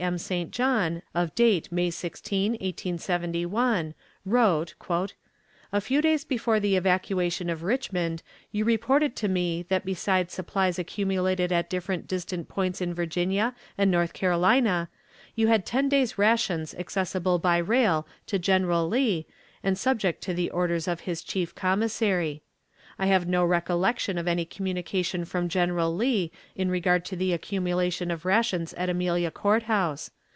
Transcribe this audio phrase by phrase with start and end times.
[0.09, 0.17] M.
[0.17, 0.49] St.
[0.49, 3.93] John, of date May 16, 1871,
[4.25, 4.73] wrote:
[5.71, 10.79] "A few days before the evacuation of Richmond you reported to me that besides supplies
[10.79, 14.89] accumulated at different distant points in Virginia and North Carolina,
[15.35, 19.27] you had ten days' rations accessible by rail to [General Lee]
[19.61, 22.41] and subject to the orders of his chief commissary.
[22.99, 28.11] I have no recollection of any communication from General Lee in regard lo the accumulation
[28.11, 30.11] of rations at Amelia Court House.